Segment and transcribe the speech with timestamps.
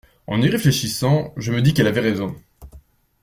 [0.25, 2.35] En y réfléchissant, je me dis qu'elle avait raison.